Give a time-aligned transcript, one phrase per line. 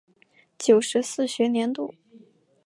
[0.57, 1.93] 九十四学年度